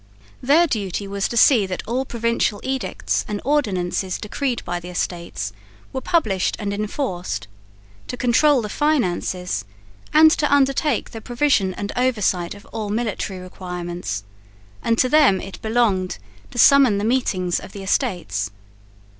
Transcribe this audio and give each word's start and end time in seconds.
Their 0.41 0.65
duty 0.65 1.07
was 1.07 1.27
to 1.27 1.37
see 1.37 1.67
that 1.67 1.87
all 1.87 2.05
provincial 2.05 2.59
edicts 2.63 3.23
and 3.27 3.39
ordinances 3.45 4.17
decreed 4.17 4.65
by 4.65 4.79
the 4.79 4.89
Estates 4.89 5.53
were 5.93 6.01
published 6.01 6.55
and 6.57 6.73
enforced, 6.73 7.47
to 8.07 8.17
control 8.17 8.63
the 8.63 8.67
finances 8.69 9.63
and 10.11 10.31
to 10.31 10.51
undertake 10.51 11.11
the 11.11 11.21
provision 11.21 11.75
and 11.75 11.91
oversight 11.95 12.55
of 12.55 12.65
all 12.73 12.89
military 12.89 13.37
requirements; 13.41 14.23
and 14.81 14.97
to 14.97 15.07
them 15.07 15.39
it 15.39 15.61
belonged 15.61 16.17
to 16.49 16.57
summon 16.57 16.97
the 16.97 17.05
meetings 17.05 17.59
of 17.59 17.71
the 17.71 17.83
Estates. 17.83 18.49